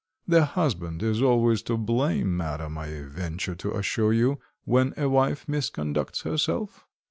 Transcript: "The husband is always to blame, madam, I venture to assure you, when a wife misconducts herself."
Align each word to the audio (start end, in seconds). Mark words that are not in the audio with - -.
"The 0.27 0.45
husband 0.45 1.03
is 1.03 1.21
always 1.21 1.61
to 1.61 1.77
blame, 1.77 2.35
madam, 2.35 2.75
I 2.79 3.03
venture 3.03 3.53
to 3.53 3.75
assure 3.77 4.11
you, 4.13 4.39
when 4.65 4.95
a 4.97 5.07
wife 5.07 5.45
misconducts 5.47 6.23
herself." 6.23 6.85